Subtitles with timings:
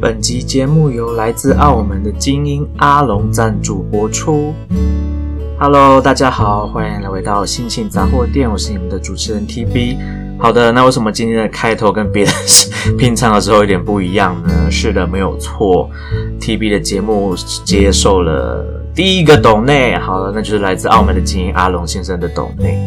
[0.00, 4.54] 本集节目由来自澳门的精英阿龙赞助播出。
[5.58, 9.96] Hello，大家好，欢迎来回到星星杂货店，我是你们的主持人 TB。
[10.38, 12.32] 好的，那为什么今天的开头跟别人
[12.96, 14.70] 平常的时候有点不一样呢？
[14.70, 15.90] 是的，没有错
[16.40, 17.34] ，TB 的节目
[17.64, 22.78] 接受了第一个抖内，好了，那就是来自澳门的精英阿龙先生的抖内。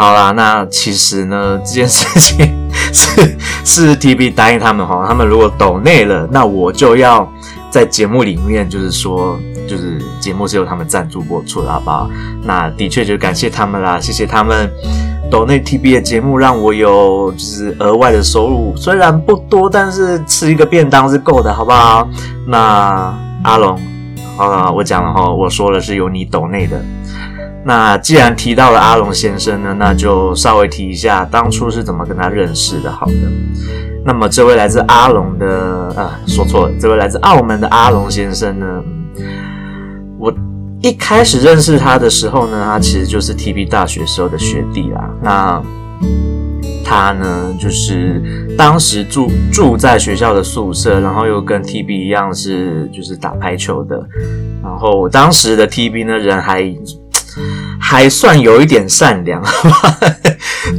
[0.00, 2.50] 好啦，那其实呢，这件事情
[2.90, 7.30] 是是 TB 答应他们哈，他们如果抖内了，那我就要
[7.70, 9.38] 在节目里面就是说，
[9.68, 12.08] 就是节目是由他们赞助播出的，好不好？
[12.44, 14.72] 那的确就感谢他们啦，谢谢他们
[15.30, 22.08] 抖内 TB 的节目，让我有就是额外的收入，虽然不多，但是吃一个便当是够的，好不好？
[22.46, 23.78] 那阿龙，
[24.38, 26.82] 好了，我讲了哈，我说了是由你抖内的。
[27.62, 32.90] 那既然提到了阿龙先生呢，那就稍微提一下当初是怎么跟他认识的。
[32.90, 33.12] 好的，
[34.02, 38.82] 那么这位来自阿龙的啊，说错了，这位来自澳门的阿龙先生呢，
[40.18, 40.32] 我
[40.80, 45.10] 一开始认识他的时候呢，他其实就是 TB 大学时候的学弟啦。
[45.22, 45.62] 那
[46.82, 48.22] 他呢，就是
[48.56, 54.02] 当时住住在学校的宿舍，然后又跟 TB 一样是就是打排球的。
[54.62, 56.74] 然后当时的 TB 呢，人还。
[57.80, 59.88] 还算有一点善良，好不好？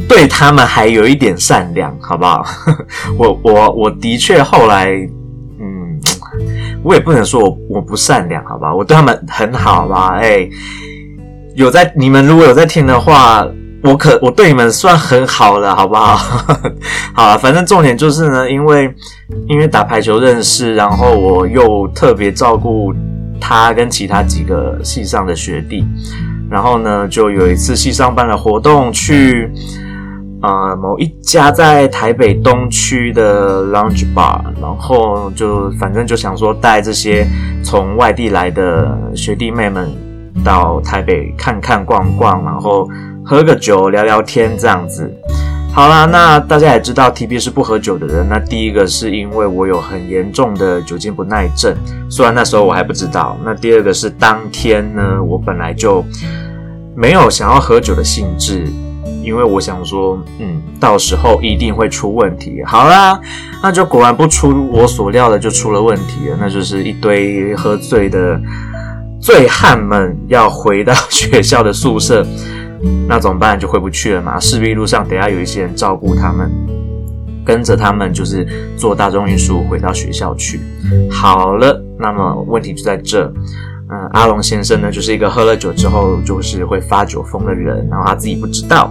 [0.07, 2.45] 对他们还有一点善良，好不好？
[3.17, 4.85] 我我我的确后来，
[5.59, 5.99] 嗯，
[6.83, 8.73] 我也不能说我我不善良，好吧？
[8.73, 10.19] 我对他们很好吧？
[10.21, 10.47] 哎，
[11.55, 13.45] 有在你们如果有在听的话，
[13.83, 16.15] 我可我对你们算很好了，好不好？
[17.13, 18.93] 好了，反正重点就是呢，因为
[19.49, 22.93] 因为打排球认识，然后我又特别照顾
[23.39, 25.83] 他跟其他几个系上的学弟。
[26.51, 29.49] 然后呢，就有一次系上班的活动，去
[30.41, 37.25] 呃某一家在台北东区的 lounge bar，然后就反正就想说带这些
[37.63, 39.89] 从外地来的学弟妹们
[40.43, 42.85] 到台北看看逛逛，然后
[43.23, 45.09] 喝个酒聊聊天这样子。
[45.73, 48.27] 好啦，那大家也知道 TB 是不喝酒的人。
[48.27, 51.73] 那第一个是因为我有很严重的酒精不耐症，
[52.09, 53.37] 虽然那时候我还不知道。
[53.45, 56.03] 那第二个是当天呢，我本来就
[56.93, 58.67] 没有想要喝酒的兴致，
[59.23, 62.61] 因为我想说，嗯，到时候一定会出问题。
[62.65, 63.17] 好啦，
[63.63, 66.37] 那就果然不出我所料的，就出了问题了。
[66.37, 68.37] 那就是一堆喝醉的
[69.21, 72.27] 醉汉们要回到学校的宿舍。
[73.07, 73.59] 那怎么办？
[73.59, 74.39] 就回不去了嘛。
[74.39, 76.49] 势必路上等下有一些人照顾他们，
[77.45, 78.47] 跟着他们就是
[78.77, 80.59] 坐大众运输回到学校去。
[81.09, 83.31] 好了，那么问题就在这。
[83.93, 88.89] 嗯，阿龙先生呢，就是一个喝了酒之后就是会发酒疯的人，然后他自己不知道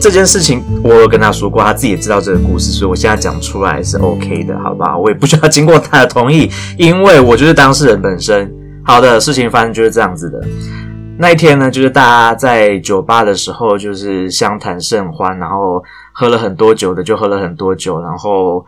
[0.00, 0.62] 这件事情。
[0.84, 4.96] 我有跟他说过，他自己也知道这个故事，所以我现在讲出来是 OK 的，好吧？
[4.96, 8.48] 我也不需要经过他的同意，因为我就是当事人本身。
[8.84, 10.40] 好的，事情发生就是这样子的。
[11.20, 18.64] 那一天呢，就是大家在酒吧的时候，就是相谈甚欢，然后喝了很多酒的就喝了很多酒，然后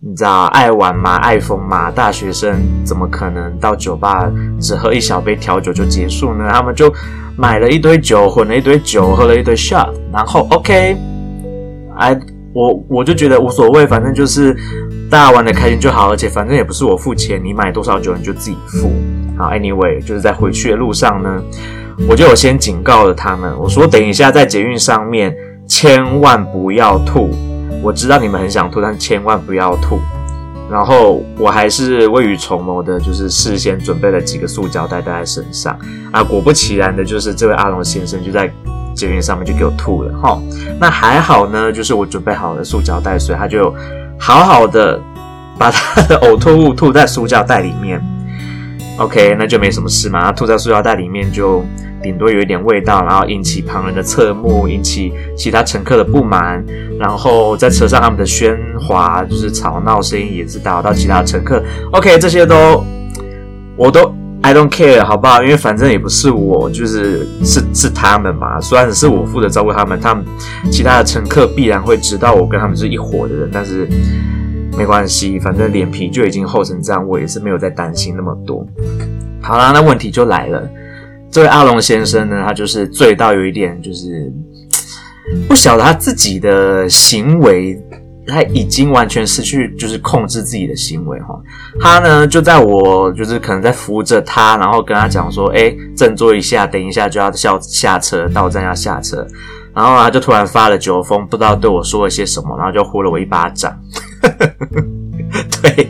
[0.00, 6.48] 你知道爱玩嘛，爱疯嘛，大学生怎么可能到酒吧只喝一小杯调酒就结束呢？
[6.50, 6.90] 他们就
[7.36, 10.96] 买了一堆酒，混了一堆酒，喝了一堆 shot，然后 OK，
[11.98, 12.18] 哎，
[12.54, 14.56] 我我就觉得无所谓，反正就是
[15.10, 18.90] 大家玩的开心就好，而且反正也不是我付钱，你买多少酒你就自己付。
[19.36, 21.42] 好，Anyway，就是在回去的路上呢，
[22.08, 25.34] 我就有先警告了他们，我说等一下在捷运上面
[25.66, 27.30] 千万不要吐。
[27.82, 30.00] 我知道你们很想吐，但千万不要吐。
[30.70, 35.78] 然后我还是未雨绸缪的，就是事先准备了几个塑胶袋带在身上。
[36.10, 38.50] 啊，果不其然的，就是这位阿龙先生就在
[38.94, 40.18] 捷运上面就给我吐了。
[40.18, 40.40] 哈，
[40.80, 43.74] 那还好呢，就是我准备好了塑胶袋，所以他就
[44.18, 44.98] 好好的
[45.58, 48.00] 把他的呕吐物吐在塑胶袋里面。
[48.96, 50.22] OK，那就没什么事嘛。
[50.22, 51.64] 他吐在塑料袋里面，就
[52.00, 56.64] 顶多有一点味道，然后引起旁人的侧目，引起其他乘客的不满，
[56.96, 61.60] 然后在车上他们的喧哗，就是吵闹声音也是打扰到其他乘客。
[61.90, 62.84] OK，这些都
[63.76, 65.42] 我都 I don't care，好不好？
[65.42, 68.60] 因为反正也不是我，就是是是他们嘛。
[68.60, 70.24] 虽然是我负责照顾他们，他们
[70.70, 73.88] 其他的乘客必然会知道我跟他们是一伙的人，但是。
[74.76, 78.66] 没关系，反正脸皮就已经厚成这样，我也是没有再担心那么多。
[79.40, 80.68] 好啦，那问题就来了，
[81.30, 84.32] 这位阿龙先生呢，他就是醉到有一点，就是
[85.48, 87.80] 不晓得他自己的行为，
[88.26, 91.40] 他已经完全失去就是控制自己的行为哈。
[91.80, 99.26] 他呢就在我就是可能在扶着他，然后跟他讲说，哎，振作一下，等一下就要下下车，到站要下车，
[99.72, 103.72] 然后他就突然发了酒疯，不知道对我说了些什么，然后就呼了我一巴掌。
[105.62, 105.88] 对，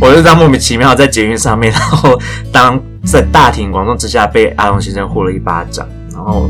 [0.00, 2.18] 我就这样莫名其妙在捷运上面，然后
[2.52, 6.48] 当在大庭广众之下被阿龙先生呼了一巴掌，然后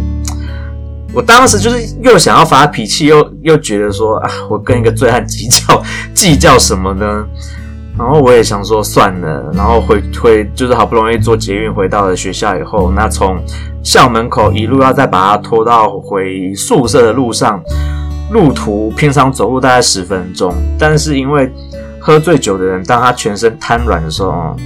[1.12, 5.82] 我当时就是又想要发脾气，又又觉得说啊，我跟一个醉汉计较
[6.12, 7.24] 计较什么呢？
[7.96, 13.40] 然后我也想说算了，然后回回就是好不容易坐捷运回到了学校以后，那从
[13.84, 17.62] 校门口一路要再把他拖到回宿舍的路上，
[18.34, 21.48] 路途平常走路大概十分钟，但是因为
[22.00, 24.56] 喝醉酒的人，当他全身瘫软的时候，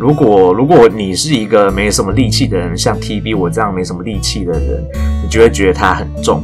[0.00, 4.82] 如果如果你是一个没什么力气的人，像 TB 我这样没什么力气的人，
[5.22, 6.42] 你就会觉得他很重。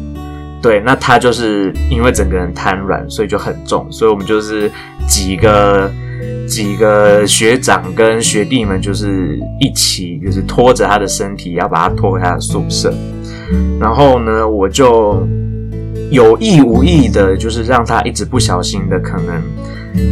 [0.60, 4.70] 对，那他就是因为整个人瘫软，所以就很重，所以我们就是
[5.08, 5.90] 几个。
[6.46, 12.92] 几个学长跟学弟们就是一起，就是拖着他的身体，要把他拖回他的宿舍。
[13.78, 15.24] 然后呢，我就
[16.10, 19.42] 有意无意的，就是让他一直不小心的，可能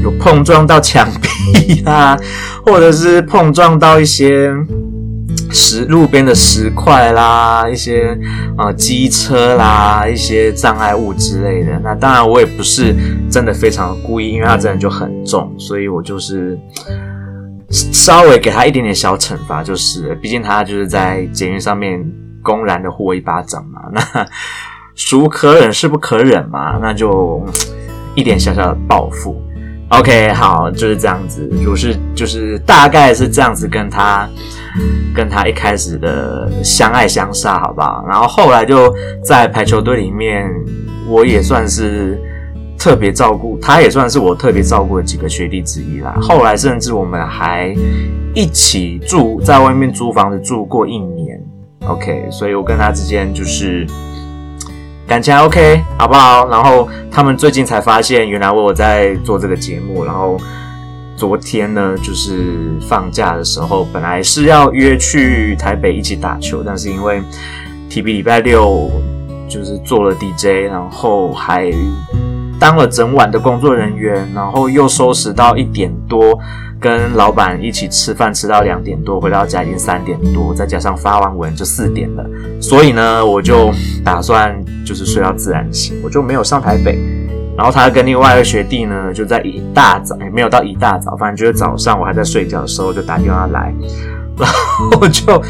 [0.02, 2.18] 有碰撞到墙壁啊，
[2.64, 4.52] 或者是碰撞到一些。
[5.50, 8.18] 石路边的石块啦，一些
[8.58, 11.78] 呃机车啦，一些障碍物之类的。
[11.82, 12.94] 那当然，我也不是
[13.30, 16.58] 真的非常故意，因为他真的就很重，所以我就是
[17.70, 22.04] 稍微给他一点点小惩罚，就是毕竟他就是在捷运上面
[22.42, 23.80] 公然的呼我一巴掌嘛。
[23.90, 24.26] 那
[24.98, 26.78] 孰可忍，孰不可忍嘛？
[26.82, 27.42] 那就
[28.14, 29.40] 一点小小的报复。
[29.90, 34.28] OK，好，就是这样子，就是就是大概是这样子跟他。
[35.12, 38.04] 跟他一开始的相爱相杀，好不好？
[38.06, 40.48] 然后后来就在排球队里面，
[41.08, 42.16] 我也算是
[42.78, 46.16] 特别照顾，他也算是我特别照顾的几个学弟之一啦。
[46.20, 47.74] 后来甚至我们还
[48.32, 51.42] 一起住在外面租房子住过一年
[51.88, 53.84] ，OK，所以我跟他之间就是
[55.08, 56.46] 感情还 OK，好不好？
[56.48, 60.36] 然后他们最近才发现，原来我在做这个节目，然后。
[61.16, 67.20] 昨天呢，就是放假的时候，本来是要约去台北一起打球，但是因为
[67.90, 68.88] TB 礼拜六
[69.48, 71.72] 就是做了 DJ，然后还
[72.60, 76.38] 当了整晚的工作人员，然后又收拾到一点多，
[76.80, 82.24] 跟老板一起吃饭吃到两点多，回到家已经三点多，再加上发完文就四点了，
[82.60, 83.70] 所以呢，我就
[84.04, 86.98] 打算就是睡到自然醒，我就没有上台北。
[87.56, 93.74] 然后他跟另外一个学弟呢，就在一大早，也没有到一大早，反正就是早上我还在睡觉的时候，就打电话来，
[94.38, 95.42] 然后就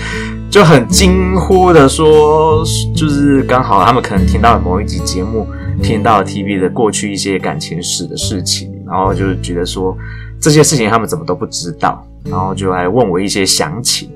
[0.48, 2.64] 就很惊呼的说，
[2.96, 5.46] 就是刚好他们可能听到了某一集节目，
[5.82, 9.94] 听到了 TV 的过去一些感情史的事情，然后就觉得说
[10.40, 14.10] 这些事情他们怎么都不知道，然后就来问我一些详情。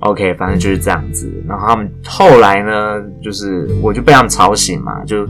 [0.00, 1.32] OK，反正就是这样子。
[1.46, 5.26] 然后他们后来呢，就是我就被他们吵醒嘛，就。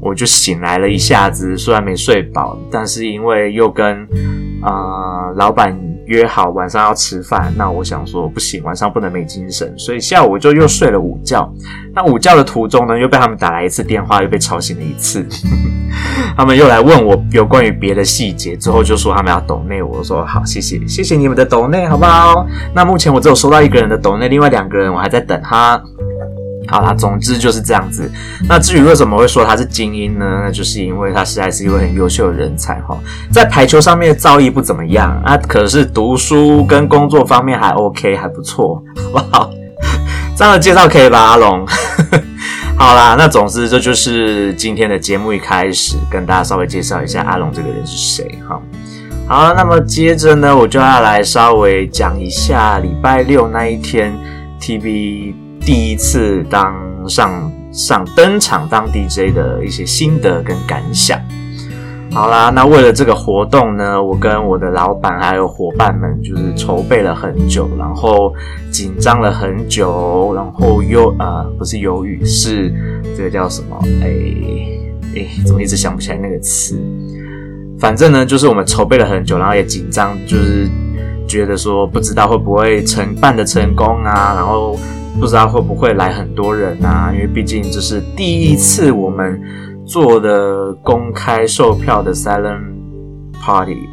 [0.00, 4.02] 我就醒来了一下子，虽然没睡饱，但是因为又跟
[4.60, 5.74] 啊、呃、老板
[6.06, 11.50] 约好晚上要吃饭，那我想说不行，晚上不能没精神，所以下午就又睡了午觉。
[11.94, 15.26] 那午觉的途中呢，又被他们打来一次电话，又被吵醒了一次。
[16.36, 22.44] 他们又来问我有关于别的细节，之后就说他们要抖内，我说好，谢谢，谢谢你们的抖内，好不好？
[22.74, 25.80] 那目前我只有收到一个人的抖内，另外两个人我还在等他。
[26.66, 28.10] 好啦，总之就是这样子。
[28.48, 30.42] 那至于为什么会说他是精英呢？
[30.44, 32.98] 那就是因为他实在是一位很优秀的人才哈，
[33.30, 39.50] 在排球上面的造诣不怎么样啊，可是读书跟工作方面还 OK，还不错，好不好？
[40.36, 41.66] 这样的介绍可以吧，阿龙？
[42.76, 48.60] 好啦，那总之这就是今天的节目一开始，跟大家稍微介绍一下阿龙这个人是谁哈。
[49.28, 54.12] 好，那么接着呢，我就要来稍微讲一下礼拜六那一天
[54.60, 55.43] TV。
[55.64, 56.74] 第一次当
[57.08, 61.18] 上上登场当 DJ 的一些心得跟感想。
[62.12, 68.32] 好啦，那为了这个活动呢，我跟我的老板还有伙伴们就是筹备了很久，然后
[68.70, 72.70] 紧张了很久，然后忧啊、呃、不是忧郁，是
[73.16, 73.76] 这个叫什么？
[74.02, 74.08] 哎
[75.16, 76.78] 哎，怎么一直想不起来那个词？
[77.80, 80.68] 反正呢，就是我们筹备了很久，然后也紧张，就是
[81.26, 84.78] 觉得说不知道会不会成办的成功啊，然后。
[85.18, 87.10] 不知道会不会来很多人啊？
[87.12, 89.40] 因为毕竟这是第一次我们
[89.86, 92.60] 做的公开售票的 silent
[93.40, 93.88] party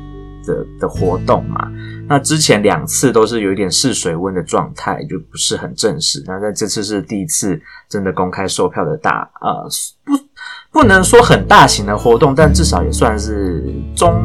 [0.45, 1.71] 的的活动嘛。
[2.09, 6.21] 那之前两次都是有一点试水温的状态，就不是很正式。
[6.27, 9.65] 那在这次是第一次真的公开售票的大呃，
[10.03, 13.63] 不不能说很大型的活动，但至少也算是
[13.95, 14.21] 中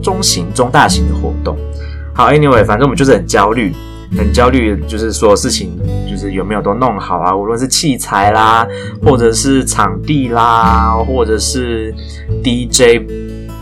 [0.00, 1.54] 中型、中大型的活动。
[2.14, 3.74] 好，anyway，反正我们就是很焦虑。
[4.16, 8.66] 很焦虑，就是说事情就是有没有都弄好啊，无论是器材啦，
[9.02, 11.94] 或者是场地啦，或者是
[12.44, 13.02] DJ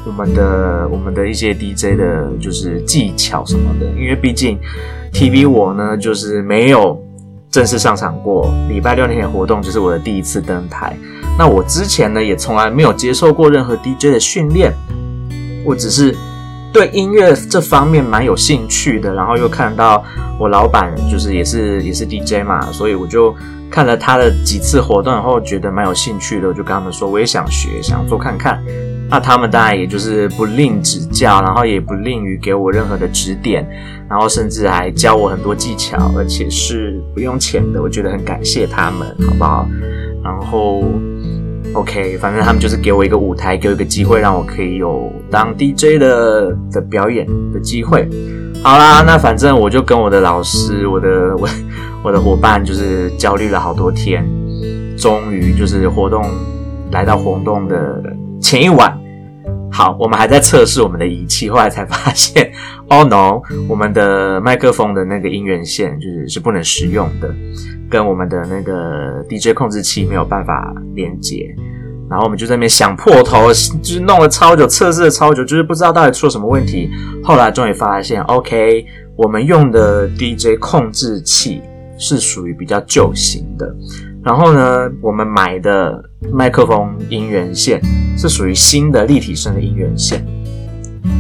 [0.06, 4.58] 我们的我们的一些 DJ 的，就是技巧什么的，因为毕竟
[5.12, 7.02] TV 我呢，就是没有
[7.50, 10.96] 正式上场过，礼拜六那天活动就是我的第一次登台。
[11.38, 14.72] 那我之前呢，也从来没有接受过任何 DJ 的训练，
[15.64, 16.14] 我只是
[16.74, 20.04] 对音乐这方面蛮有兴趣的，然后又看到
[20.38, 23.34] 我老板就是也是也是 DJ 嘛，所以我就。
[23.70, 28.62] 看了他的几次活动以后，觉得蛮有兴趣的，我就跟他们说，我也想学，想做看看。
[29.10, 33.68] 那他们当然也就是不吝指教，然后也不吝于给我任何的指点，
[34.08, 39.66] 然后甚至还教我很多技巧，而且是不用钱的，我觉得很感谢他们，好不好？
[40.22, 40.84] 然后
[41.72, 48.08] ，OK，反正他们就是给我一个舞台，给我一个机会，让我可以有当 DJ 的的表演的机会。
[48.62, 51.48] 好啦，那反正我就跟我的老师，我的我。
[52.04, 54.22] 我的伙伴就是焦虑了好多天，
[54.94, 56.22] 终于就是活动
[56.92, 57.98] 来到活动的
[58.42, 58.94] 前一晚，
[59.74, 62.52] 好，我们还在测试我们的仪器，后来才发现，
[62.86, 67.34] Oh no，我们的麦克风的那个音源线就是是不能使用的，
[67.90, 71.52] 跟我们的那个 DJ 控制器没有办法连接，
[72.08, 76.88] 然后我们就在那边想破头，就是弄了超久，测试了超久，就是不知道到底出了什么问题，
[77.24, 81.60] 后来终于发现，OK，我们用的 DJ 控制器。
[81.96, 83.72] 是属于比较旧型的，
[84.24, 86.02] 然后呢，我们买的
[86.32, 87.80] 麦克风音源线
[88.16, 90.24] 是属于新的立体声的音源线，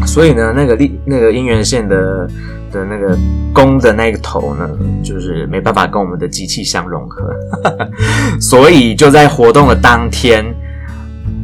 [0.06, 2.26] 所以呢，那个立那个音源线的
[2.72, 3.16] 的那个
[3.52, 4.66] 弓的那个头呢，
[5.02, 7.30] 就是没办法跟我们的机器相融合，
[8.40, 10.42] 所以就在活动的当天，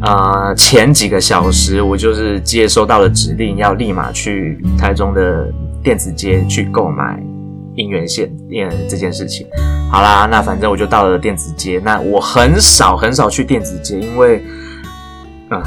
[0.01, 5.53] 呃，前几个小时，我就是接收到了指令，要立马去台中的
[5.83, 7.23] 电子街去购买。
[7.77, 9.47] 音源线，因为这件事情，
[9.91, 11.81] 好啦，那反正我就到了电子街。
[11.85, 14.41] 那我很少很少去电子街，因为，
[15.49, 15.61] 啊，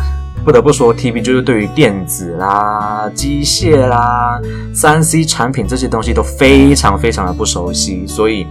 [0.45, 4.39] 不得不说，TV 就是对于电子啦、机械啦、
[4.73, 8.47] 三 C 产品这些东西都非常非常的不熟悉，所以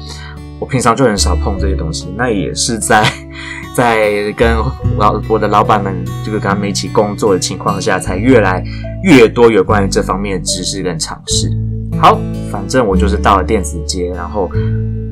[0.59, 2.13] 我平常就很少碰这些东西。
[2.19, 3.11] 那也是在
[3.75, 4.59] 在跟
[4.99, 8.63] 老我的老板们，这个跟他们一起工作的情况下，才越来
[9.03, 11.51] 越多有关于这方面的知识跟尝试。
[11.99, 14.51] 好，反正我就是到了电子街，然后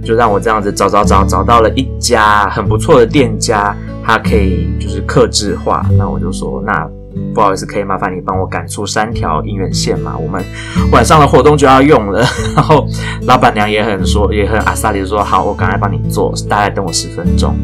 [0.05, 5.85] 就让我这样子找找找，找到了一家很不错的店家，他可以就是客制化。
[5.99, 6.89] 那我就说，那
[7.35, 10.17] 不好意思，可以麻烦你帮我赶出三条姻缘线吗？
[10.17, 10.45] 我们
[10.93, 12.25] 晚上的活动就要用了。
[12.57, 12.87] 然后
[13.23, 17.55] 老板娘也很说，也很阿萨里说，好，我刚才帮你做，大概等我十分钟。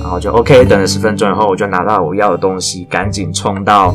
[0.00, 3.94] 然后就 OK，等了十分钟以后，我就拿到我要的东西，赶紧冲到。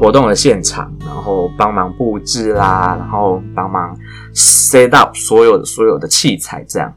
[0.00, 3.96] 活动的现场，然后帮忙布置啦，然后帮忙
[4.34, 6.92] set up 所有的所有的器材，这样。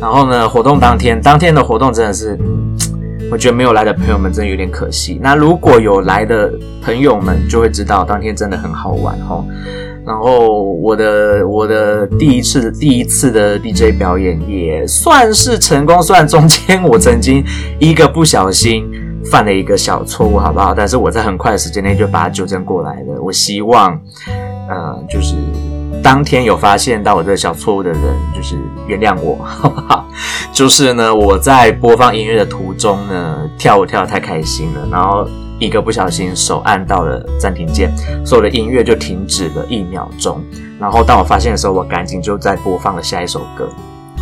[0.00, 2.38] 然后呢，活动当天，当天的活动真的是，
[3.30, 5.18] 我觉得没有来的朋友们真的有点可惜。
[5.22, 9.44] 那如果有来的朋友们，就会知道当天真的很好玩齁。
[10.06, 17.44] 然后我的我的第一次第一次的 DJ 表演也算是成功，虽然中间我曾经
[17.78, 18.84] 一个不小心。
[19.24, 20.72] 犯了一个小错误，好不好？
[20.72, 23.20] 但是我在很快的时间内就把它纠正过来了。
[23.20, 24.00] 我希望，
[24.70, 25.34] 呃，就是
[26.02, 28.00] 当天有发现到我这个小错误的人，
[28.34, 30.06] 就是原谅我，好不好？
[30.52, 35.28] 就是呢，我在播放音乐的途中呢，跳舞跳得太开心了，然后
[35.58, 37.92] 一个不小心手按到了暂停键，
[38.24, 40.42] 所有的音乐就停止了一秒钟。
[40.80, 43.68] 然后当我发现的时候，我赶紧就再播放了下一首歌。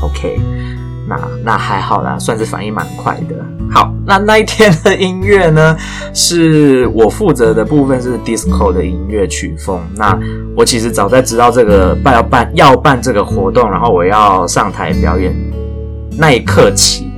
[0.02, 0.85] OK。
[1.08, 3.36] 那那还好啦，算是反应蛮快的。
[3.70, 5.76] 好，那那一天的音乐呢，
[6.14, 9.80] 是我负责的部分是 disco 的音乐曲风。
[9.96, 10.18] 那
[10.56, 15.34] 我其实早在知道这个办要办要办这个活动，然后我要上台表演
[16.16, 17.10] 那一刻起，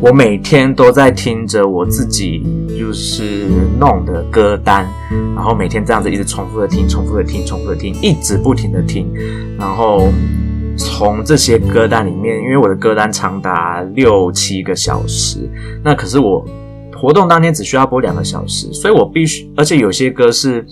[0.00, 2.46] 我每天都在听着我自己
[2.78, 3.48] 就是
[3.80, 4.88] 弄的歌单，
[5.34, 9.12] 然后每天这样子一直重复的听，重复的听，重复的听，一直不停的听，
[9.58, 10.08] 然后。
[10.76, 15.48] 从这些歌单里面，因为我的歌单长达六七个小时，
[15.82, 16.44] 那可是我
[16.94, 20.64] 活动当天只需要播两个小时，所以我必须，而且有些歌是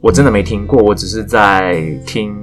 [0.00, 2.34] 我真的没听过，我只是在听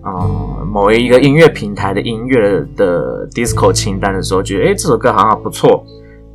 [0.00, 5.84] 啊、某一个音乐平台的音乐的 disco 清单的时候，觉得诶这首歌好像不错，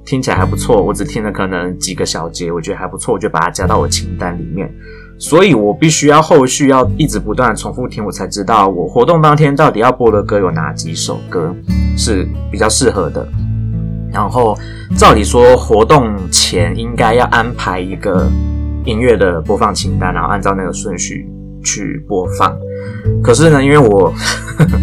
[0.05, 4.71] 听起来还不错，我只听了可能几个小节，我觉得还不错，我就把它加到我清单里面。
[5.17, 11.55] 所以我必须要后续要一直不断重复听，我才知道我活动当天到底要播的歌有哪几首歌
[11.97, 13.27] 是比较适合的。
[14.11, 14.55] 然后
[14.95, 18.29] 照理说活动前应该要安排一个
[18.85, 21.27] 音乐的播放清单，然后按照那个顺序
[21.63, 22.55] 去播放。
[23.23, 24.13] 可是呢，因为我
[24.57, 24.79] 呵 呵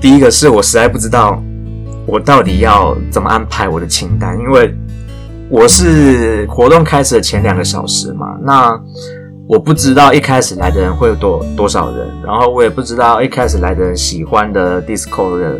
[0.00, 1.42] 第一个是我实在不知道
[2.04, 4.74] 我到底要怎么安排我的清单，因为
[5.48, 8.78] 我是活动开始的前两个小时嘛，那
[9.48, 15.58] 我不知道一开始来的人会有多多少人，然后我也不知道一开始来的人喜欢的 disco 的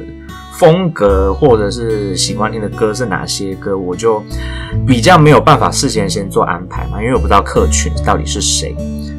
[0.59, 4.23] 风格或者是喜欢听的歌是哪些歌，我就
[4.87, 8.77] 比较没有办法事先先做安排嘛，因为我不知道客群到底是谁，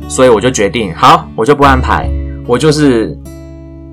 [0.08, 2.08] 所以我就决定，好，我就不安排，
[2.46, 3.18] 我就是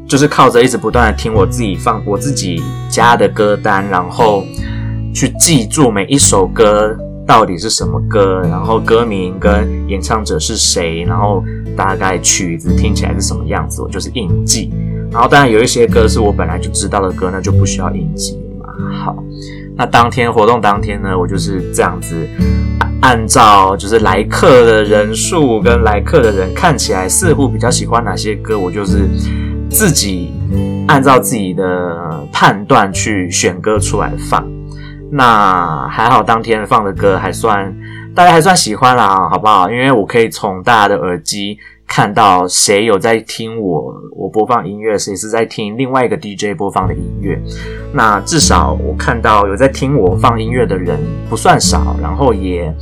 [0.07, 4.45] 就是靠着一直不断的听我自己放我自己家的歌单，然后
[5.15, 6.95] 去记住每一首歌
[7.27, 11.43] 到底是什么歌，然后歌名跟演唱者是谁，然后
[11.77, 14.73] 大概曲子听起来是什么样子，我就是印记。
[15.11, 18.69] 然后当然有一些歌是我本来就知道的歌，那就不需要印记嘛。
[18.93, 19.25] 好，
[19.77, 22.15] 那当天活动当天呢，我就是这样子，
[23.01, 29.09] 按照就是来客的人数跟来客的人看起来似乎比较喜欢哪些歌，我就是
[29.69, 30.33] 自己
[30.87, 34.47] 按照自己的判断去选歌出来放。
[35.11, 37.75] 那还好，当天放的歌还算
[38.15, 39.71] 大家还算喜欢啦，好不好？
[39.71, 41.59] 因为我可以从大家的耳机。
[41.89, 47.41] 看到谁有在听我我播放音乐，谁是在听另外一个 DJ 播放的音乐。
[47.93, 50.99] 那至少我看到有在听我放音乐的人
[51.31, 52.75] 不算少，然后也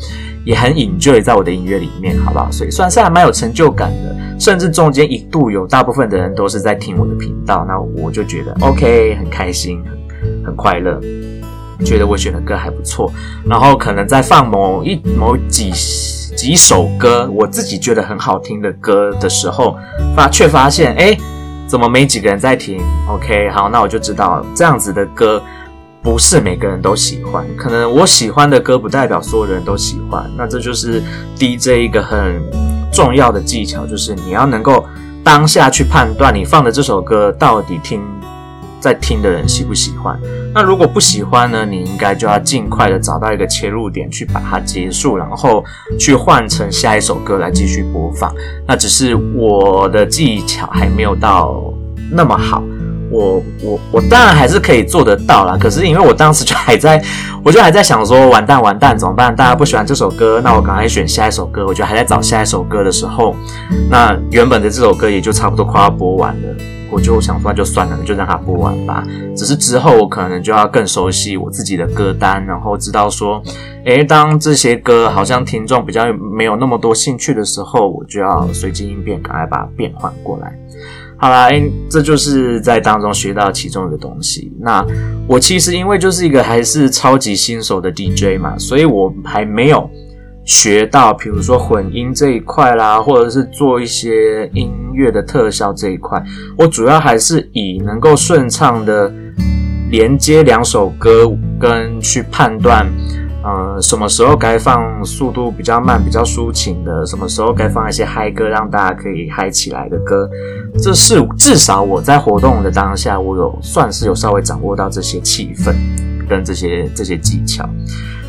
[0.46, 2.50] 也很 enjoy 在我的音乐里面，好不好？
[2.50, 4.16] 所以算是还蛮有成就感的。
[4.40, 9.84] 甚至中间一度有大部分的人都是在听我的频道，那我就觉得 OK，很开心，
[10.42, 11.00] 很很快乐，
[11.84, 13.10] 觉得我选的歌还不错。
[13.46, 15.72] 然后可能在放某一某几。
[16.34, 19.78] 几首歌，我自己觉得很好听的歌的时候，
[20.16, 21.16] 发却发现，哎，
[21.64, 25.40] 怎么没几个人在听？OK，好，那我就知道这样子的歌
[26.02, 27.46] 不是每个人都喜欢。
[27.56, 30.28] 可能我喜欢的歌不代表所有人都喜欢。
[30.36, 31.00] 那这就是
[31.38, 32.42] DJ 一个很
[32.92, 34.84] 重要的技巧，就是你要能够
[35.22, 38.02] 当下去判断你放的这首歌到底听。
[38.84, 40.14] 在听的人喜不喜欢？
[40.52, 41.64] 那如果不喜欢呢？
[41.64, 45.64] 你应该就要尽快的找到一个切入点去把它结束，然后
[45.98, 48.30] 去换成下一首歌来继续播放。
[48.68, 51.72] 那只是我的技巧还没有到
[52.12, 52.62] 那么好，
[53.10, 55.56] 我我我当然还是可以做得到啦。
[55.58, 57.02] 可是因为我当时就还在，
[57.42, 59.34] 我就还在想说，完蛋完蛋怎么办？
[59.34, 61.66] 大家不喜欢这首歌，那我赶快选下一首歌。
[61.66, 63.34] 我就还在找下一首歌的时候，
[63.88, 66.73] 那原本的这首歌也就差不多快要播完了。
[66.94, 69.04] 我就想说，就算了，就让它播完吧。
[69.36, 73.42] 只是之后我可能就要更熟悉我自己的歌单，然后知道说，
[73.84, 76.04] 诶，当这些歌好像听众比较
[76.36, 80.56] 没有那么多兴趣的时候，我就要随机应变，赶快把它变换过来。
[81.16, 81.48] 好啦，
[81.90, 84.52] 这就是在当中学到其中一个东西。
[84.60, 84.84] 那
[85.26, 89.90] 我其实因为就是一个还是超级新手的 DJ 嘛，所以我还没有。
[90.46, 96.22] 学到，比如说混音这一块啦，或者是做一些音乐的特效这一块，
[96.56, 99.12] 我主要还是以能够顺畅的
[99.90, 101.30] 连接两首歌，
[101.60, 102.86] 跟去判断，
[103.44, 110.28] 呃，什么时候该放速度比较慢、比较抒情的，什么时候该放一些嗨歌，让大家可以嗨起来的歌。
[110.82, 115.74] 这是至少我在活动的当下，我有算是有稍微掌握到这些气氛
[116.28, 117.68] 跟这些这些技巧。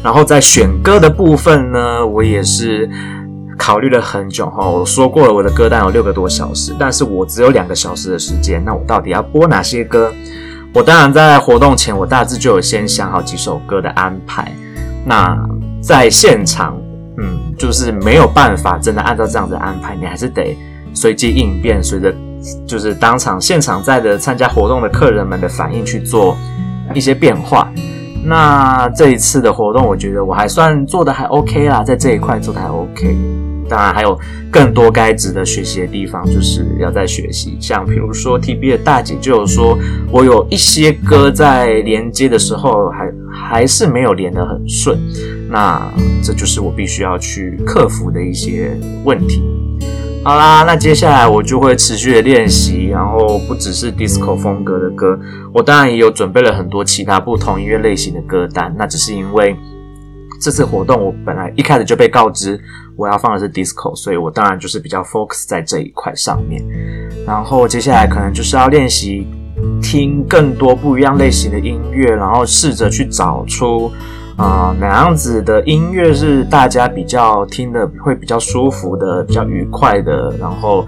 [0.03, 2.87] 然后在选歌的部分呢，我也是
[3.57, 4.67] 考虑了很久哈。
[4.67, 8.63] 我说过了，我的歌单有六个多小时，但是我只有两个小时的时间。
[8.63, 10.13] 那我到底要播哪些歌？
[10.73, 14.51] 我当然在活动前，我大致就有先想好几首歌的安排。
[15.05, 15.37] 那
[15.81, 16.77] 在现场，
[17.17, 20.57] 嗯，就是没有办法真的按照这样的安排，你还是得
[20.93, 22.13] 随机应变，随着
[22.67, 26.35] 就是当场现场在的参加活动的客人们的反应去做
[26.93, 27.71] 一些变化。
[28.25, 33.15] 那这一次的活动，我觉得我还算做得还 OK 啦，在这一块做得还 OK。
[33.67, 34.17] 当然还有
[34.51, 37.57] 更多该值得学习的地方，就是要再学习。
[37.59, 39.77] 像比如说 TB 的大姐就有说，
[40.11, 44.97] 我有一些歌在连接的时候还还是没有连得很顺，
[45.49, 45.91] 那
[46.23, 49.43] 这就是我必须要去克服的一些问题。
[50.23, 55.19] 好啦，那接下来我就会持续的练习，然后不只是 disco 风格的歌，
[55.53, 58.73] 我当然也有准备了很多其他不同音乐类型的歌单。
[58.75, 59.55] 那只是因为
[60.41, 62.59] 这次活动我本来一开始就被告知
[62.95, 66.63] 我要放的是 disco，所以我当然就是比较 focus 在这一块上面。
[67.25, 69.27] 然后接下来可能就是要练习
[69.81, 73.91] 听更多不一样类型的音乐，然后试着去找出。
[74.37, 80.85] 啊、哪样子的音乐是大家比较听的会比较舒服的、比较愉快的，然后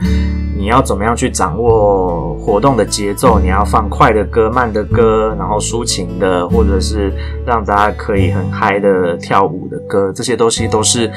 [0.57, 3.39] 你要怎么样去掌握活动的节奏？
[3.39, 7.13] 你要放快的歌、慢的歌，然后抒情的，或者是
[7.45, 11.09] 让大家可以很嗨的跳舞的歌，这些东西都是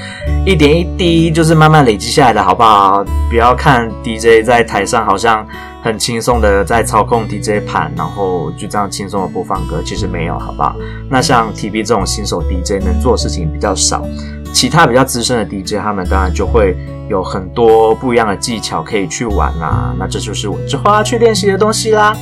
[0.47, 3.05] 一点一滴，就是慢慢累积下来的，好不好？
[3.29, 5.45] 不要看 DJ 在台上好像
[5.83, 10.75] 很轻松的在操控 DJ 盘，然后就这样轻松的播放歌，其实没有，好不好？
[11.09, 14.05] 那像 TB 这种新手 DJ 能做的事情比较少。
[14.53, 16.77] 其他比较资深的 DJ，他们当然就会
[17.09, 19.95] 有很多不一样的技巧可以去玩啦。
[19.97, 22.13] 那这就是我之后要去练习的东西啦。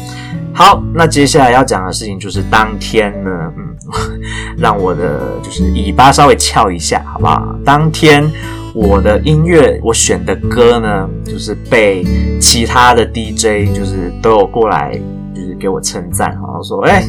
[0.53, 3.75] 好，那接下来要讲的事情就是当天呢，嗯，
[4.59, 7.55] 让我的就是尾巴稍微翘一下，好不好？
[7.65, 8.31] 当天
[8.75, 12.05] 我的音乐我选的歌呢，就是被
[12.41, 14.99] 其他的 DJ 就是都有过来
[15.35, 17.05] 就是给我称赞，然后说，哎。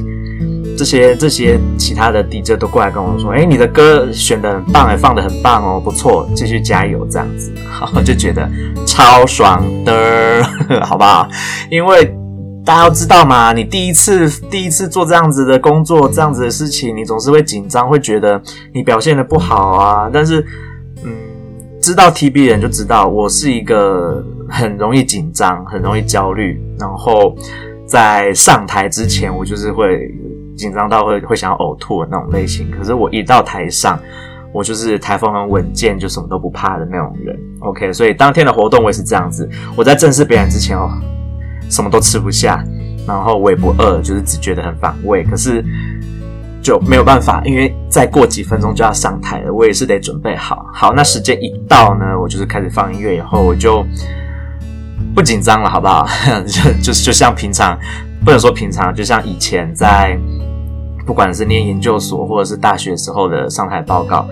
[0.77, 8.49] 这些这些其他的 DJ 都过来跟我说：“哎，你的歌选得很棒，哎，放得很棒哦，不错，继续加油，这样子。”好，就觉得
[8.85, 10.41] 超爽的，
[10.85, 11.27] 好不好？
[11.69, 12.15] 因为
[12.65, 18.41] 大家都知道嘛，你第一次第一次做这样子的工作，这样子的事情，你总是会紧张，会觉得
[18.73, 20.09] 你表现得不好啊。
[20.13, 20.45] 但是，
[21.81, 27.35] 知道 TB 人就知道，我是一个很容易紧张、很容易焦虑，然后
[27.85, 30.13] 在上台之前，我就是会。
[30.59, 33.97] 紧张到会会想要呕吐的那种类型，可是我一到台上，
[34.51, 37.39] 我就是台风很稳健，就什么都不怕的那种人。
[37.61, 39.49] OK，所以当天的活动我也是这样子。
[39.73, 40.91] 我在正式表演之前哦，
[41.69, 42.61] 什么都吃不下，
[43.07, 45.23] 然后我也不饿，就是只觉得很反胃。
[45.23, 45.63] 可是
[46.69, 50.63] 就没有办法，因为再过几分钟就要上台了，我也是得准备好。
[50.71, 53.83] 好，那时间一到呢，我就是开始放音乐以后，我就
[55.15, 56.07] 不紧张了，好不好？
[56.45, 57.75] 就就就像平常，
[58.23, 60.15] 不能说平常，就像以前在。
[61.07, 64.27] 不管是念研究所或者是大学时候的上台报告，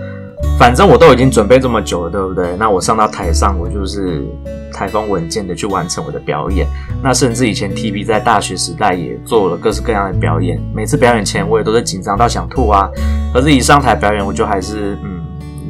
[0.58, 2.56] 反正我都已经准备这么久了，对不对？
[2.58, 4.26] 那我上到台上，我就是
[4.72, 6.66] 台风稳健的去完成我的表演。
[7.00, 12.90] 那甚至以前 TB 在大学时代也做了各式各样的表演，每次表演前我也都是紧张到想吐啊。
[13.32, 15.20] 可是一上台表演，我就还是嗯，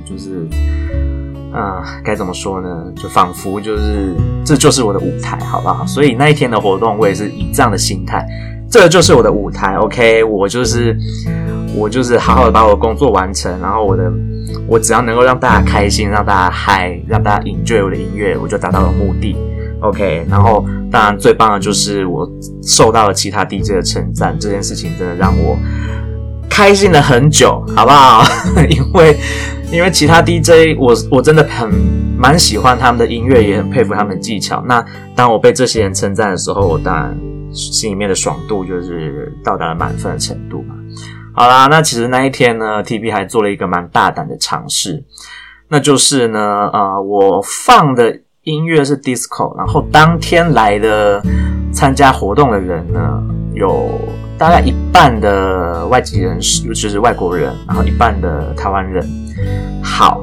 [0.07, 0.49] 就是
[1.53, 2.69] 啊，该怎么说呢？
[2.97, 5.85] 就仿佛就是这就是我的舞台，好不好？
[5.87, 8.27] 所以那一天的活动，我也是以这样的心态。
[8.71, 10.95] 这就是我的舞台，OK，我就是
[11.77, 14.13] 我就是好好的把我的工作完成，然后我的
[14.67, 19.37] 我只要能够让大家开心，让大家嗨，让大家 enjoy 我的音乐，我就达到了目的
[19.81, 20.27] ，OK。
[20.29, 22.29] 然后当然最棒的就是我
[22.63, 25.57] 受到了其他 DJ 的称赞，这件事情真的让我
[26.51, 28.25] 开心了很久，好不好？
[28.69, 29.17] 因为
[29.71, 31.71] 因为其他 DJ 我我真的很
[32.19, 34.65] 蛮喜欢他们的音乐，也很佩服他们的技巧。
[34.67, 37.17] 那当我被这些人称赞的时候，我当然。
[37.51, 40.63] 心里面的爽度就是到达了满分的程度。
[41.39, 45.05] 好啦，那其实那一天呢，TB 还做了一个蛮大胆的尝试，
[45.69, 51.23] 那就是呢，呃，我放的音乐是 disco，然后当天来的
[51.73, 53.23] 参加活动的人呢，
[53.55, 53.89] 有
[54.37, 59.09] 大概一半的外籍人士，就是外国人，然后一半的台湾人。
[59.81, 60.21] 好，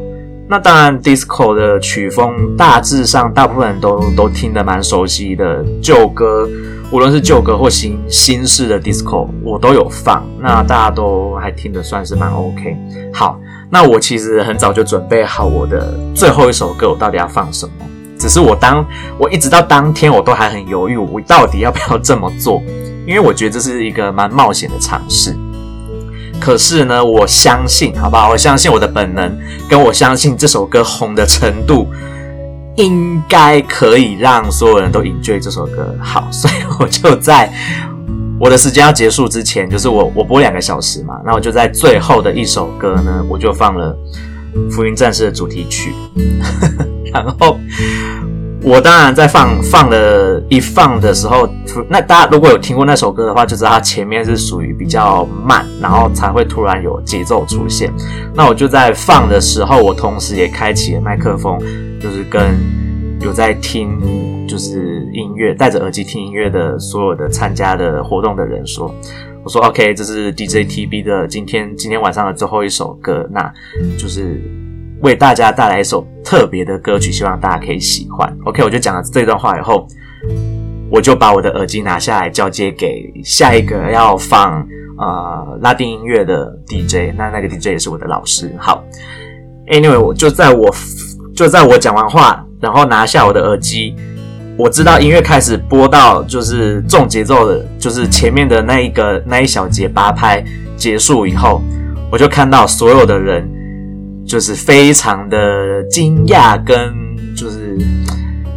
[0.49, 6.45] 那当然 disco 的曲风大致上大部分人都都听得蛮熟悉的旧歌。
[6.91, 12.77] 无论是旧歌或新新式的 disco，我都有放，那大家都还听得算是蛮 OK。
[13.13, 17.73] 好，那我其实很早就准备好我的最后一首歌，我到底要放什么？
[18.17, 18.85] 只是我当
[19.17, 22.61] 我一直到当天，我都还很犹豫，我到底要不要这么做？
[23.05, 25.35] 因为我觉得这是一个蛮冒险的尝试。
[26.39, 28.29] 可是呢，我相信，好不好？
[28.29, 29.37] 我相信我的本能，
[29.69, 31.87] 跟我相信这首歌红的程度。
[32.77, 35.95] 应该可以让所有人都 enjoy 这首歌。
[36.01, 37.51] 好，所以我就在
[38.39, 43.97] 我的时间要结束之前，就是我我播两个小时嘛，那我就在最后的一首歌呢，我就放了
[44.69, 45.93] 《浮云战士》的主题曲。
[47.13, 47.57] 然后
[48.61, 51.49] 我当然在放放了一放的时候，
[51.89, 57.91] 那大家如果有听过那首歌的话，就知道它前面是属于比较慢，然后才会突然有节奏出现。
[58.33, 61.59] 那我就在放的时候，我同时也开启了麦克风。
[61.97, 62.59] 就是跟
[63.21, 63.97] 有在听
[64.47, 68.93] 就是音乐，戴着耳机听音乐的所有的参加的活动的人说，
[69.43, 73.51] 我说 OK，这是 DJ TB 的今天今天晚上的最后一首歌，那
[73.97, 74.39] 就是
[75.01, 78.31] 为大家带来一首特别的歌曲，希望大家可以喜欢。
[78.45, 79.87] OK，我就讲了这段话以后，
[80.89, 84.65] 我就把我的耳机拿下来交接给下一个要放
[84.97, 88.53] 呃拉丁音乐的 DJ，那那个 DJ 也是我的老师。
[88.57, 88.83] 好
[89.67, 90.73] ，Anyway，我就在我。
[91.35, 93.93] 就在我讲完话，然后拿下我的耳机，
[94.57, 100.41] 我知道音乐开始播到就是重节奏的，就是前面的那一个那一小节八拍
[100.77, 101.61] 结束以后，
[102.09, 103.45] 我就看到所有的人
[104.25, 106.95] 就是非常的惊讶跟
[107.35, 107.77] 就是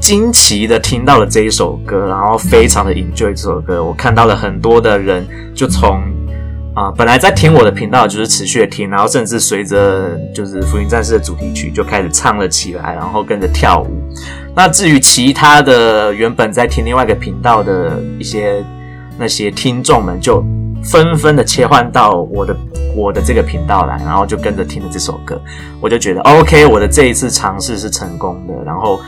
[0.09, 3.85] 惊奇的听到了这一首歌，然后非常的 enjoy 这首歌。
[3.85, 6.01] 我看到了很多的人就从
[6.75, 14.01] 啊、本来在听我的频道就是持续的听，然后甚至随着就是《福音战士》的主题曲就开始唱了起来，然后跟着跳舞。
[14.57, 18.65] 那至于其他的原本在听另外一个频道的一些
[19.19, 20.43] 那些听众们，就
[20.83, 22.57] 纷纷的切换到我的
[22.97, 25.39] 我的这个频道来，然后就跟着听了这首歌。
[25.83, 28.99] 我就觉得 OK，我的这一次尝试是成功的，然后。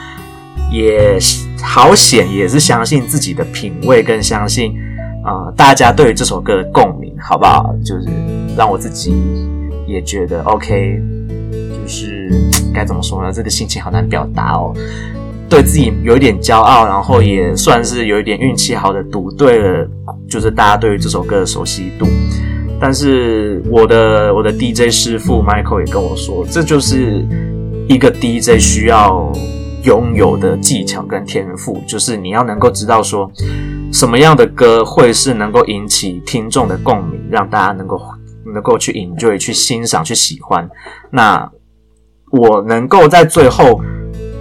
[0.71, 1.19] 也
[1.63, 4.73] 好险，也是相信自己的品味，更相信
[5.23, 7.75] 啊、大家对于这首歌的共鸣，好不好？
[7.85, 8.09] 就是
[8.57, 9.13] 让我自己
[9.87, 10.99] 也觉得 OK，
[11.51, 12.31] 就是
[12.73, 13.31] 该怎么说呢？
[13.31, 14.75] 这个心情好难表达哦。
[15.49, 19.89] 对自己有一点骄傲，然后也算是有一点运气好的赌对了，
[20.29, 22.07] 就是大家对于这首歌的熟悉度。
[22.81, 27.27] 但是我的我的 DJ 师傅 Michael 也跟我说，这就是
[27.89, 29.31] 一个 DJ 需要。
[29.83, 33.31] 拥有的技巧跟天赋，就是你要能够知道说，
[33.93, 38.01] 什么样的歌会是能够引起听众的共鸣，让大家能够
[38.53, 40.69] 能够去 enjoy、去欣赏、去喜欢。
[41.11, 41.51] 那
[42.31, 43.81] 我能够在最后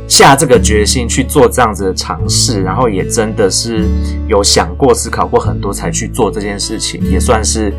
[0.08, 3.88] 下这个决心去做这样子的尝试，然后也真的是
[4.28, 7.73] 有想过、思考过很多才去做这件事情，也算是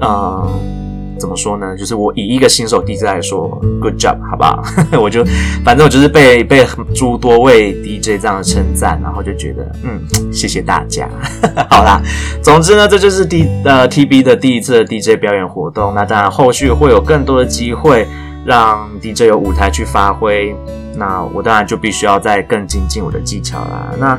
[0.00, 0.79] 嗯。
[1.20, 1.76] 怎么说呢？
[1.76, 3.46] 就是我以一个新手 DJ 来说
[3.80, 4.62] ，good job，好不好？
[5.00, 5.22] 我就
[5.64, 10.00] 反正我就是被被诸多位 DJ 这样的称赞，然后就觉得嗯，
[10.32, 11.08] 谢谢大家。
[11.68, 12.00] 好啦，
[12.42, 15.94] 总之呢，这就是第呃 TB 的第一次的 DJ 表演活动。
[15.94, 18.08] 那当然后续会有更多的机会
[18.44, 20.56] 让 DJ 有舞台去发挥。
[20.96, 23.92] 那我当然就必须要再更精进我的技巧啦。
[23.98, 24.18] 那。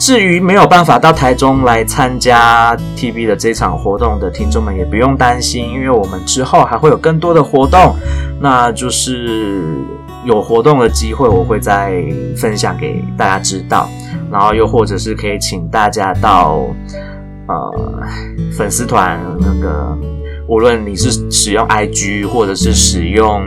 [0.00, 7.94] 至于没有办法到台中来参加 TB 的这场活动的听众们，也不用担心，因为我们之后还会有更多的活动，
[8.40, 9.62] 那就是
[10.24, 12.02] 有活动的机会，我会再
[12.34, 13.90] 分享给大家知道，
[14.32, 16.66] 然后又或者是可以请大家到
[17.46, 18.02] 呃
[18.56, 19.94] 粉丝团那个，
[20.48, 23.44] 无论你是使用 IG 或者是使用。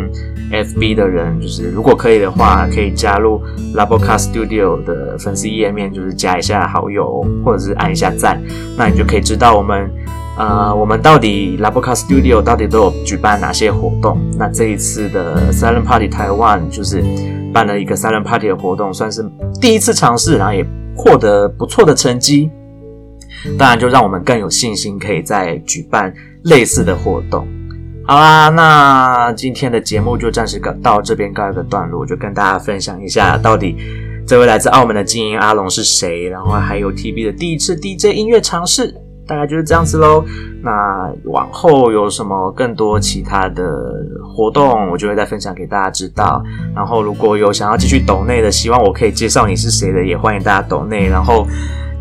[0.54, 3.42] FB 的人就是，如果可以的话，可以加入
[3.76, 8.40] Labocast Studio 的粉丝页面，就是加一下好友，或者是按一下赞，
[8.78, 9.90] 那你就可以知道我们，
[10.38, 14.18] 呃，我们到底 Labocast Studio 到底都有举办哪些活动。
[14.38, 17.04] 那这一次的 Silent Party Taiwan 就是
[17.52, 19.26] 办了一个 Silent Party 的活动，算是
[19.60, 20.64] 第一次尝试，然后也
[20.96, 22.52] 获得不错的成绩。
[23.58, 26.14] 当然，就让我们更有信心，可以再举办
[26.44, 27.48] 类似的活动。
[28.06, 33.78] 好啦，那今天的节目就暂时到这边告一个段落，就跟大家分享一下，到底
[34.28, 38.94] 这位来自澳门的精英阿龙是谁，然后还有 TB 的第一次 DJ 音乐尝试，
[39.26, 40.26] 大概就是这样子喽。
[40.62, 43.64] 那往后有什么更多其他的
[44.36, 46.44] 活动，我就会再分享给大家知道。
[46.76, 51.08] 然后如果有想要继续抖内的，希望我可以介绍你是谁的，也欢迎大家抖内。
[51.08, 51.48] 然后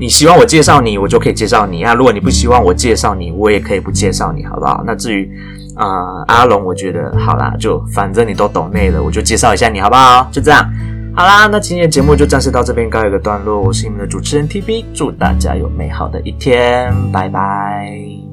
[0.01, 1.95] 你希望我介绍你，我就可以介绍你啊。
[1.95, 4.83] 如果你不希望我介绍你，我也可以不介绍你，好不好？
[4.85, 5.31] 那至于。
[5.75, 10.29] 啊、阿龙，我觉得好啦，就反正你都懂内了，我就介绍一下你好不好？
[10.31, 10.65] 就这样，
[11.17, 13.61] 好啦，那今天的节目就暂时到这边告一个段落。
[13.61, 18.32] 我是你们的主持人 TB，祝大家有美好的一天，拜拜。